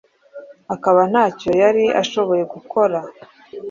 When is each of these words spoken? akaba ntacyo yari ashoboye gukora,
akaba 0.75 1.01
ntacyo 1.11 1.49
yari 1.61 1.85
ashoboye 2.01 2.43
gukora, 2.53 2.97